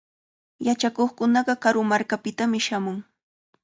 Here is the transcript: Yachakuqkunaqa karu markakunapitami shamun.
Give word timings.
Yachakuqkunaqa 0.67 1.53
karu 1.63 1.81
markakunapitami 1.91 2.59
shamun. 2.65 2.97